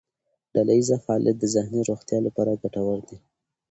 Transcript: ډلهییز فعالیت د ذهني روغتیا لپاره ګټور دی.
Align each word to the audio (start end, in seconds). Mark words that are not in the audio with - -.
ډلهییز 0.53 0.89
فعالیت 1.05 1.37
د 1.39 1.45
ذهني 1.55 1.81
روغتیا 1.89 2.17
لپاره 2.27 2.59
ګټور 2.63 2.99
دی. 3.07 3.17